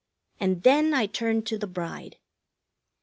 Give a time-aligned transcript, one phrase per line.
[0.39, 2.17] And then I turned to the bride.